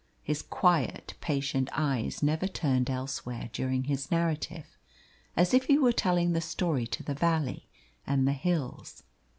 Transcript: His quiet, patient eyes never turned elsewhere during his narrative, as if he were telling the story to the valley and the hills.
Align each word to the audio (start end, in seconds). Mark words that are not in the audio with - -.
His 0.23 0.41
quiet, 0.41 1.13
patient 1.21 1.69
eyes 1.73 2.23
never 2.23 2.47
turned 2.47 2.89
elsewhere 2.89 3.51
during 3.53 3.83
his 3.83 4.09
narrative, 4.09 4.75
as 5.37 5.53
if 5.53 5.65
he 5.65 5.77
were 5.77 5.93
telling 5.93 6.33
the 6.33 6.41
story 6.41 6.87
to 6.87 7.03
the 7.03 7.13
valley 7.13 7.67
and 8.07 8.27
the 8.27 8.33
hills. 8.33 9.03